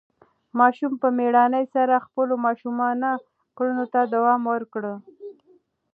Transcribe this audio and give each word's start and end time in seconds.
ماشوم 0.59 0.93
په 1.01 1.07
مېړانې 1.17 1.63
سره 1.75 2.03
خپلو 2.05 2.33
ماشومانه 2.45 3.09
کړنو 3.57 3.85
ته 3.93 3.99
دوام 4.13 4.41
ورکړ. 4.53 4.83